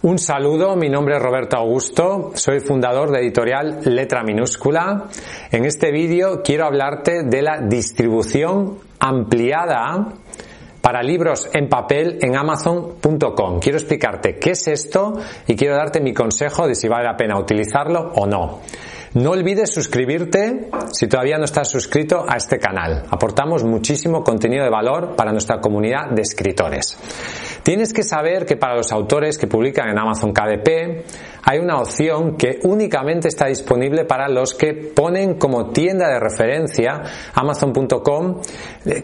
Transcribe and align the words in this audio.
Un 0.00 0.20
saludo, 0.20 0.76
mi 0.76 0.88
nombre 0.88 1.16
es 1.16 1.22
Roberto 1.22 1.56
Augusto, 1.56 2.30
soy 2.34 2.60
fundador 2.60 3.10
de 3.10 3.18
editorial 3.18 3.80
Letra 3.82 4.22
Minúscula. 4.22 5.08
En 5.50 5.64
este 5.64 5.90
vídeo 5.90 6.40
quiero 6.44 6.66
hablarte 6.66 7.24
de 7.24 7.42
la 7.42 7.60
distribución 7.62 8.78
ampliada 9.00 10.06
para 10.88 11.02
libros 11.02 11.50
en 11.52 11.68
papel 11.68 12.18
en 12.22 12.34
amazon.com. 12.34 13.60
Quiero 13.60 13.76
explicarte 13.76 14.38
qué 14.38 14.52
es 14.52 14.68
esto 14.68 15.18
y 15.46 15.54
quiero 15.54 15.76
darte 15.76 16.00
mi 16.00 16.14
consejo 16.14 16.66
de 16.66 16.74
si 16.74 16.88
vale 16.88 17.04
la 17.04 17.14
pena 17.14 17.38
utilizarlo 17.38 18.10
o 18.14 18.26
no. 18.26 18.60
No 19.12 19.32
olvides 19.32 19.70
suscribirte 19.70 20.70
si 20.92 21.06
todavía 21.06 21.36
no 21.36 21.44
estás 21.44 21.68
suscrito 21.68 22.24
a 22.26 22.38
este 22.38 22.58
canal. 22.58 23.04
Aportamos 23.10 23.64
muchísimo 23.64 24.24
contenido 24.24 24.64
de 24.64 24.70
valor 24.70 25.14
para 25.14 25.30
nuestra 25.30 25.60
comunidad 25.60 26.08
de 26.08 26.22
escritores. 26.22 26.96
Tienes 27.62 27.92
que 27.92 28.02
saber 28.02 28.46
que 28.46 28.56
para 28.56 28.74
los 28.74 28.90
autores 28.90 29.36
que 29.36 29.46
publican 29.46 29.90
en 29.90 29.98
Amazon 29.98 30.32
KDP 30.32 31.04
hay 31.50 31.60
una 31.60 31.80
opción 31.80 32.36
que 32.36 32.58
únicamente 32.64 33.28
está 33.28 33.46
disponible 33.46 34.04
para 34.04 34.28
los 34.28 34.52
que 34.52 34.74
ponen 34.74 35.38
como 35.38 35.70
tienda 35.70 36.06
de 36.06 36.20
referencia 36.20 37.02
amazon.com, 37.32 38.42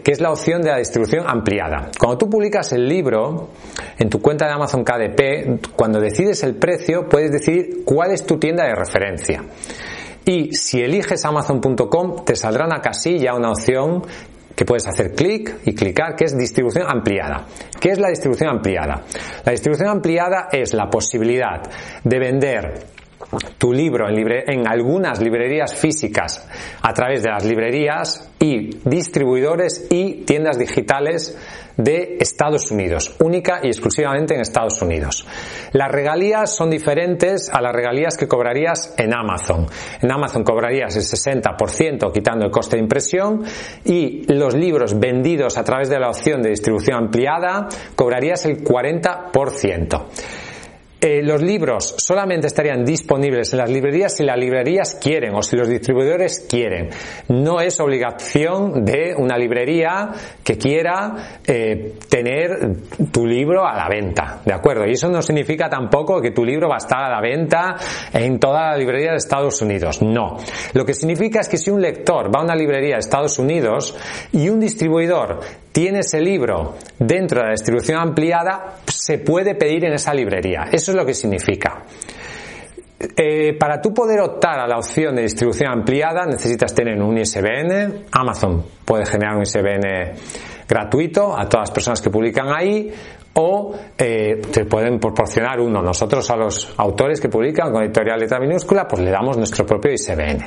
que 0.03 0.11
es 0.11 0.21
la 0.21 0.29
opción 0.29 0.61
de 0.61 0.69
la 0.69 0.77
distribución 0.77 1.23
ampliada. 1.27 1.89
Cuando 1.99 2.19
tú 2.19 2.29
publicas 2.29 2.71
el 2.73 2.87
libro 2.87 3.49
en 3.97 4.11
tu 4.11 4.21
cuenta 4.21 4.45
de 4.45 4.51
Amazon 4.51 4.83
KDP, 4.83 5.73
cuando 5.75 5.99
decides 5.99 6.43
el 6.43 6.53
precio, 6.57 7.09
puedes 7.09 7.31
decidir 7.31 7.83
cuál 7.83 8.11
es 8.11 8.23
tu 8.27 8.37
tienda 8.37 8.65
de 8.65 8.75
referencia. 8.75 9.43
Y 10.23 10.53
si 10.53 10.83
eliges 10.83 11.25
amazon.com, 11.25 12.25
te 12.25 12.35
saldrá 12.35 12.67
una 12.67 12.79
casilla, 12.79 13.33
una 13.33 13.53
opción 13.53 14.03
que 14.55 14.65
puedes 14.65 14.87
hacer 14.87 15.13
clic 15.13 15.57
y 15.65 15.75
clicar, 15.75 16.15
que 16.15 16.25
es 16.25 16.37
distribución 16.37 16.85
ampliada. 16.87 17.45
¿Qué 17.79 17.89
es 17.89 17.99
la 17.99 18.09
distribución 18.09 18.49
ampliada? 18.49 19.03
La 19.43 19.51
distribución 19.51 19.89
ampliada 19.89 20.47
es 20.51 20.73
la 20.73 20.89
posibilidad 20.89 21.61
de 22.03 22.19
vender 22.19 22.73
tu 23.57 23.73
libro 23.73 24.07
en, 24.09 24.67
algunas 24.67 25.21
librerías 25.21 25.73
físicas 25.73 26.47
a 26.81 26.93
través 26.93 27.23
de 27.23 27.29
las 27.29 27.45
librerías 27.45 28.29
y 28.39 28.77
distribuidores 28.83 29.87
y 29.89 30.23
tiendas 30.25 30.57
digitales 30.57 31.37
de 31.77 32.17
Estados 32.19 32.71
Unidos, 32.71 33.15
única 33.19 33.59
y 33.63 33.67
exclusivamente 33.67 34.33
en 34.33 34.41
Estados 34.41 34.81
Unidos. 34.81 35.27
Las 35.73 35.91
regalías 35.91 36.55
son 36.55 36.69
diferentes 36.69 37.49
a 37.49 37.61
las 37.61 37.73
regalías 37.73 38.15
que 38.15 38.27
cobrarías 38.27 38.93
en 38.97 39.13
Amazon. 39.13 39.67
En 40.01 40.11
Amazon 40.11 40.43
cobrarías 40.43 40.95
el 40.95 41.03
60% 41.03 42.13
quitando 42.13 42.45
el 42.45 42.51
coste 42.51 42.77
de 42.77 42.83
impresión 42.83 43.43
y 43.83 44.31
los 44.33 44.53
libros 44.53 44.97
vendidos 44.97 45.57
a 45.57 45.63
través 45.63 45.89
de 45.89 45.99
la 45.99 46.09
opción 46.09 46.41
de 46.41 46.49
distribución 46.49 46.97
ampliada 46.97 47.67
cobrarías 47.95 48.45
el 48.45 48.63
40%. 48.63 50.05
Eh, 51.05 51.21
los 51.21 51.39
libros 51.39 51.93
solamente 51.99 52.47
estarían 52.47 52.83
disponibles 52.83 53.53
en 53.53 53.59
las 53.59 53.69
librerías 53.69 54.17
si 54.17 54.23
las 54.23 54.39
librerías 54.39 54.95
quieren 54.95 55.35
o 55.35 55.43
si 55.43 55.55
los 55.55 55.67
distribuidores 55.67 56.47
quieren. 56.49 56.89
No 57.27 57.61
es 57.61 57.79
obligación 57.79 58.83
de 58.83 59.13
una 59.15 59.37
librería 59.37 60.09
que 60.43 60.57
quiera 60.57 61.37
eh, 61.45 61.93
tener 62.09 62.77
tu 63.11 63.27
libro 63.27 63.67
a 63.67 63.75
la 63.75 63.87
venta, 63.87 64.41
¿de 64.43 64.51
acuerdo? 64.51 64.87
Y 64.87 64.93
eso 64.93 65.07
no 65.07 65.21
significa 65.21 65.69
tampoco 65.69 66.19
que 66.19 66.31
tu 66.31 66.43
libro 66.43 66.69
va 66.69 66.77
a 66.77 66.79
estar 66.79 67.03
a 67.03 67.09
la 67.09 67.21
venta 67.21 67.75
en 68.11 68.39
toda 68.39 68.71
la 68.71 68.75
librería 68.75 69.11
de 69.11 69.17
Estados 69.17 69.61
Unidos. 69.61 70.01
No. 70.01 70.37
Lo 70.73 70.83
que 70.83 70.95
significa 70.95 71.41
es 71.41 71.47
que 71.47 71.59
si 71.59 71.69
un 71.69 71.83
lector 71.83 72.35
va 72.35 72.39
a 72.39 72.43
una 72.45 72.55
librería 72.55 72.95
de 72.95 73.01
Estados 73.01 73.37
Unidos 73.37 73.95
y 74.31 74.49
un 74.49 74.59
distribuidor 74.59 75.39
tiene 75.75 75.99
ese 75.99 76.21
libro 76.21 76.75
dentro 76.97 77.41
de 77.41 77.47
la 77.47 77.51
distribución 77.51 77.99
ampliada, 77.99 78.77
se 78.85 79.17
puede 79.17 79.55
pedir 79.55 79.83
en 79.83 79.91
esa 79.91 80.13
librería. 80.13 80.69
Eso 80.71 80.91
es 80.91 80.97
lo 80.97 81.05
que 81.05 81.13
significa. 81.13 81.83
Eh, 82.97 83.57
para 83.59 83.81
tú 83.81 83.93
poder 83.93 84.21
optar 84.21 84.57
a 84.57 84.67
la 84.69 84.77
opción 84.77 85.17
de 85.17 85.23
distribución 85.23 85.69
ampliada 85.69 86.25
necesitas 86.25 86.73
tener 86.73 86.97
un 87.01 87.17
ISBN. 87.17 88.05
Amazon 88.09 88.63
puede 88.85 89.05
generar 89.05 89.35
un 89.35 89.41
ISBN 89.41 90.13
gratuito 90.65 91.37
a 91.37 91.49
todas 91.49 91.67
las 91.67 91.71
personas 91.71 92.01
que 92.01 92.09
publican 92.09 92.47
ahí 92.55 92.93
o 93.33 93.75
eh, 93.97 94.39
te 94.49 94.63
pueden 94.63 94.97
proporcionar 94.97 95.59
uno. 95.59 95.81
Nosotros 95.81 96.29
a 96.29 96.37
los 96.37 96.73
autores 96.77 97.19
que 97.19 97.27
publican 97.27 97.73
con 97.73 97.83
editorial 97.83 98.17
letra 98.17 98.39
minúscula 98.39 98.87
pues 98.87 99.01
le 99.01 99.11
damos 99.11 99.35
nuestro 99.35 99.65
propio 99.65 99.91
ISBN. 99.91 100.39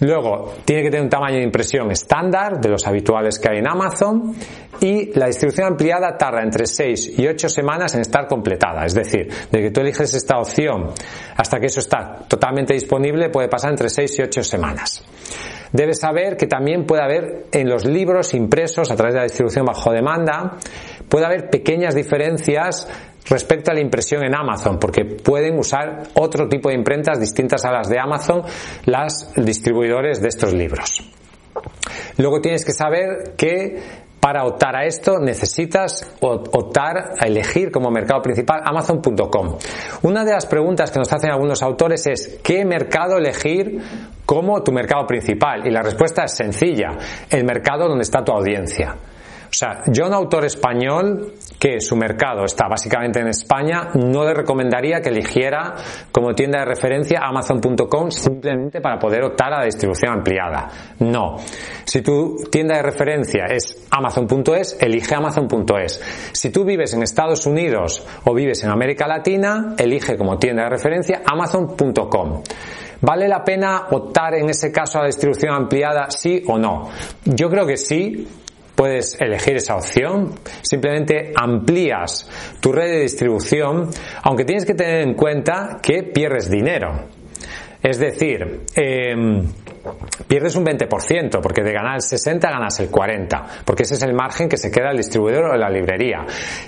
Luego, 0.00 0.54
tiene 0.64 0.82
que 0.82 0.90
tener 0.90 1.04
un 1.04 1.10
tamaño 1.10 1.36
de 1.36 1.42
impresión 1.42 1.90
estándar, 1.90 2.60
de 2.60 2.68
los 2.68 2.86
habituales 2.86 3.38
que 3.38 3.50
hay 3.50 3.58
en 3.58 3.68
Amazon, 3.68 4.34
y 4.80 5.12
la 5.18 5.26
distribución 5.26 5.66
ampliada 5.66 6.16
tarda 6.16 6.42
entre 6.42 6.66
6 6.66 7.18
y 7.18 7.26
8 7.26 7.48
semanas 7.48 7.94
en 7.94 8.02
estar 8.02 8.28
completada. 8.28 8.84
Es 8.84 8.94
decir, 8.94 9.28
desde 9.50 9.66
que 9.66 9.70
tú 9.70 9.80
eliges 9.80 10.14
esta 10.14 10.38
opción 10.38 10.90
hasta 11.36 11.58
que 11.58 11.66
eso 11.66 11.80
está 11.80 12.24
totalmente 12.28 12.74
disponible 12.74 13.28
puede 13.30 13.48
pasar 13.48 13.70
entre 13.70 13.88
6 13.88 14.18
y 14.18 14.22
8 14.22 14.44
semanas. 14.44 15.04
Debes 15.72 16.00
saber 16.00 16.36
que 16.36 16.46
también 16.46 16.86
puede 16.86 17.02
haber 17.02 17.46
en 17.52 17.68
los 17.68 17.84
libros 17.84 18.34
impresos 18.34 18.90
a 18.90 18.96
través 18.96 19.14
de 19.14 19.20
la 19.20 19.24
distribución 19.24 19.66
bajo 19.66 19.92
demanda, 19.92 20.58
puede 21.08 21.26
haber 21.26 21.50
pequeñas 21.50 21.94
diferencias 21.94 22.88
respecto 23.28 23.70
a 23.70 23.74
la 23.74 23.80
impresión 23.80 24.24
en 24.24 24.34
Amazon, 24.34 24.78
porque 24.78 25.04
pueden 25.04 25.58
usar 25.58 26.04
otro 26.14 26.48
tipo 26.48 26.68
de 26.68 26.74
imprentas 26.74 27.20
distintas 27.20 27.64
a 27.64 27.72
las 27.72 27.88
de 27.88 27.98
Amazon 27.98 28.42
las 28.84 29.32
distribuidores 29.36 30.20
de 30.20 30.28
estos 30.28 30.52
libros. 30.52 31.02
Luego 32.16 32.40
tienes 32.40 32.64
que 32.64 32.72
saber 32.72 33.34
que 33.36 34.06
para 34.20 34.44
optar 34.44 34.74
a 34.74 34.84
esto 34.84 35.18
necesitas 35.20 36.16
optar 36.20 37.14
a 37.18 37.26
elegir 37.26 37.70
como 37.70 37.90
mercado 37.90 38.20
principal 38.20 38.60
Amazon.com. 38.64 39.56
Una 40.02 40.24
de 40.24 40.32
las 40.32 40.46
preguntas 40.46 40.90
que 40.90 40.98
nos 40.98 41.12
hacen 41.12 41.30
algunos 41.30 41.62
autores 41.62 42.06
es 42.06 42.38
¿qué 42.42 42.64
mercado 42.64 43.16
elegir 43.16 43.80
como 44.26 44.62
tu 44.62 44.72
mercado 44.72 45.06
principal? 45.06 45.66
Y 45.66 45.70
la 45.70 45.82
respuesta 45.82 46.24
es 46.24 46.32
sencilla, 46.32 46.96
el 47.30 47.44
mercado 47.44 47.88
donde 47.88 48.02
está 48.02 48.24
tu 48.24 48.32
audiencia. 48.32 48.96
O 49.50 49.54
sea, 49.54 49.82
yo 49.86 50.06
un 50.06 50.12
autor 50.12 50.44
español 50.44 51.32
que 51.58 51.80
su 51.80 51.96
mercado 51.96 52.44
está 52.44 52.68
básicamente 52.68 53.20
en 53.20 53.28
España, 53.28 53.90
no 53.94 54.24
le 54.24 54.34
recomendaría 54.34 55.00
que 55.00 55.08
eligiera 55.08 55.74
como 56.12 56.34
tienda 56.34 56.60
de 56.60 56.66
referencia 56.66 57.20
Amazon.com 57.22 58.10
simplemente 58.10 58.80
para 58.80 58.98
poder 58.98 59.24
optar 59.24 59.52
a 59.52 59.58
la 59.58 59.64
distribución 59.64 60.12
ampliada. 60.12 60.68
No. 61.00 61.36
Si 61.84 62.02
tu 62.02 62.36
tienda 62.50 62.76
de 62.76 62.82
referencia 62.82 63.46
es 63.46 63.86
Amazon.es, 63.90 64.76
elige 64.80 65.14
Amazon.es. 65.14 66.30
Si 66.32 66.50
tú 66.50 66.64
vives 66.64 66.94
en 66.94 67.02
Estados 67.02 67.46
Unidos 67.46 68.06
o 68.24 68.34
vives 68.34 68.62
en 68.62 68.70
América 68.70 69.06
Latina, 69.06 69.74
elige 69.78 70.16
como 70.16 70.38
tienda 70.38 70.64
de 70.64 70.70
referencia 70.70 71.22
Amazon.com. 71.24 72.42
¿Vale 73.00 73.28
la 73.28 73.44
pena 73.44 73.86
optar 73.90 74.34
en 74.34 74.50
ese 74.50 74.72
caso 74.72 74.98
a 74.98 75.02
la 75.02 75.06
distribución 75.06 75.54
ampliada, 75.54 76.10
sí 76.10 76.42
o 76.46 76.58
no? 76.58 76.88
Yo 77.24 77.48
creo 77.48 77.64
que 77.64 77.76
sí, 77.76 78.26
puedes 78.78 79.20
elegir 79.20 79.56
esa 79.56 79.74
opción, 79.74 80.34
simplemente 80.62 81.32
amplías 81.34 82.30
tu 82.60 82.70
red 82.70 82.92
de 82.92 83.00
distribución, 83.00 83.90
aunque 84.22 84.44
tienes 84.44 84.64
que 84.64 84.74
tener 84.74 85.00
en 85.00 85.14
cuenta 85.14 85.80
que 85.82 86.04
pierdes 86.04 86.48
dinero. 86.48 87.08
Es 87.82 87.98
decir, 87.98 88.66
eh, 88.76 89.16
pierdes 90.28 90.54
un 90.54 90.64
20%, 90.64 91.40
porque 91.40 91.64
de 91.64 91.72
ganar 91.72 91.96
el 91.96 92.02
60 92.02 92.48
ganas 92.48 92.78
el 92.78 92.88
40, 92.88 93.46
porque 93.64 93.82
ese 93.82 93.94
es 93.94 94.02
el 94.04 94.14
margen 94.14 94.48
que 94.48 94.56
se 94.56 94.70
queda 94.70 94.92
el 94.92 94.98
distribuidor 94.98 95.46
o 95.46 95.56
la 95.56 95.70
librería. 95.70 96.24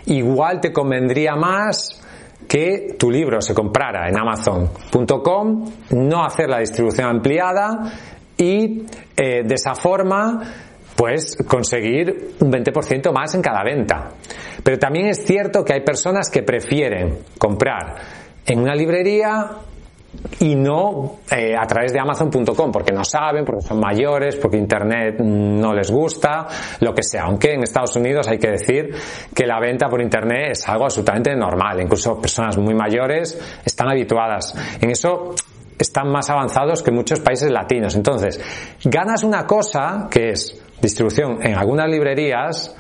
Igual 0.07 0.61
te 0.61 0.73
convendría 0.73 1.37
más 1.37 2.03
que 2.49 2.97
tu 2.99 3.09
libro 3.09 3.41
se 3.41 3.55
comprara 3.55 4.09
en 4.09 4.19
amazon.com, 4.19 5.65
no 5.91 6.25
hacer 6.25 6.49
la 6.49 6.59
distribución 6.59 7.07
ampliada 7.07 7.93
y 8.37 8.85
eh, 9.17 9.45
de 9.45 9.55
esa 9.55 9.77
forma 9.77 10.41
pues 11.01 11.35
conseguir 11.49 12.35
un 12.41 12.53
20% 12.53 13.11
más 13.11 13.35
en 13.35 13.41
cada 13.41 13.65
venta. 13.65 14.11
Pero 14.63 14.79
también 14.79 15.07
es 15.07 15.25
cierto 15.25 15.65
que 15.65 15.73
hay 15.73 15.81
personas 15.81 16.29
que 16.29 16.43
prefieren 16.43 17.21
comprar 17.39 17.95
en 18.45 18.61
una 18.61 18.75
librería 18.75 19.49
y 20.41 20.55
no 20.57 21.21
eh, 21.31 21.55
a 21.59 21.67
través 21.67 21.95
de 21.95 22.01
Amazon.com 22.01 22.71
porque 22.71 22.93
no 22.93 23.03
saben, 23.03 23.47
porque 23.47 23.63
son 23.63 23.81
mayores, 23.81 24.37
porque 24.37 24.59
Internet 24.59 25.21
no 25.21 25.73
les 25.73 25.91
gusta, 25.91 26.47
lo 26.81 26.93
que 26.93 27.03
sea. 27.03 27.23
Aunque 27.23 27.55
en 27.55 27.63
Estados 27.63 27.97
Unidos 27.97 28.29
hay 28.29 28.39
que 28.39 28.51
decir 28.51 28.95
que 29.35 29.47
la 29.47 29.59
venta 29.59 29.89
por 29.89 30.03
Internet 30.03 30.51
es 30.51 30.69
algo 30.69 30.85
absolutamente 30.85 31.35
normal. 31.35 31.81
Incluso 31.81 32.21
personas 32.21 32.59
muy 32.59 32.75
mayores 32.75 33.41
están 33.65 33.89
habituadas. 33.89 34.55
En 34.79 34.91
eso 34.91 35.35
están 35.79 36.11
más 36.11 36.29
avanzados 36.29 36.83
que 36.83 36.91
muchos 36.91 37.21
países 37.21 37.51
latinos. 37.51 37.95
Entonces, 37.95 38.39
ganas 38.85 39.25
una 39.25 39.47
cosa 39.47 40.09
que 40.11 40.33
es 40.33 40.61
distribución 40.81 41.39
en 41.43 41.55
algunas 41.55 41.89
librerías, 41.89 42.75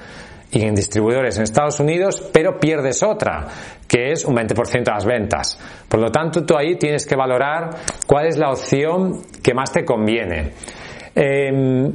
y 0.52 0.62
en 0.62 0.74
distribuidores 0.74 1.36
en 1.36 1.44
Estados 1.44 1.78
Unidos, 1.80 2.28
pero 2.32 2.58
pierdes 2.58 3.02
otra, 3.02 3.46
que 3.86 4.10
es 4.12 4.24
un 4.24 4.34
20% 4.34 4.84
de 4.84 4.92
las 4.92 5.04
ventas. 5.04 5.58
Por 5.88 6.00
lo 6.00 6.10
tanto, 6.10 6.44
tú 6.44 6.56
ahí 6.56 6.76
tienes 6.76 7.06
que 7.06 7.16
valorar 7.16 7.70
cuál 8.06 8.26
es 8.26 8.36
la 8.36 8.50
opción 8.50 9.22
que 9.42 9.54
más 9.54 9.72
te 9.72 9.84
conviene. 9.84 10.52
Em, 11.14 11.92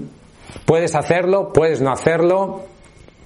puedes 0.65 0.95
hacerlo, 0.95 1.51
puedes 1.51 1.81
no 1.81 1.91
hacerlo, 1.91 2.63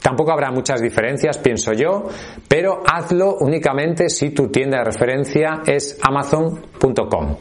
Tampoco 0.01 0.31
habrá 0.31 0.49
muchas 0.51 0.81
diferencias, 0.81 1.37
pienso 1.37 1.73
yo, 1.73 2.07
pero 2.47 2.81
hazlo 2.85 3.37
únicamente 3.39 4.09
si 4.09 4.29
tu 4.29 4.47
tienda 4.47 4.79
de 4.79 4.85
referencia 4.85 5.61
es 5.65 5.99
amazon.com. 6.01 7.35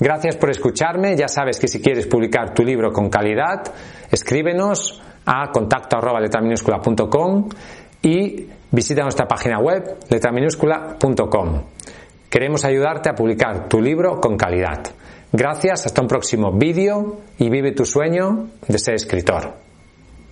Gracias 0.00 0.36
por 0.36 0.50
escucharme. 0.50 1.16
Ya 1.16 1.28
sabes 1.28 1.58
que 1.58 1.66
si 1.66 1.80
quieres 1.80 2.06
publicar 2.06 2.54
tu 2.54 2.62
libro 2.62 2.92
con 2.92 3.08
calidad, 3.10 3.62
escríbenos 4.10 5.02
a 5.26 5.50
contacto 5.50 5.98
y 8.00 8.46
visita 8.70 9.02
nuestra 9.02 9.26
página 9.26 9.58
web 9.58 9.98
letraminúscula.com. 10.08 11.62
Queremos 12.30 12.64
ayudarte 12.64 13.10
a 13.10 13.14
publicar 13.14 13.68
tu 13.68 13.80
libro 13.80 14.20
con 14.20 14.36
calidad. 14.36 14.86
Gracias, 15.32 15.86
hasta 15.86 16.00
un 16.00 16.08
próximo 16.08 16.52
vídeo 16.52 17.18
y 17.38 17.50
vive 17.50 17.72
tu 17.72 17.84
sueño 17.84 18.48
de 18.66 18.78
ser 18.78 18.94
escritor. 18.94 19.67